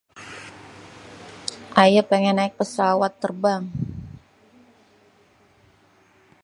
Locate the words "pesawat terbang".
2.59-3.63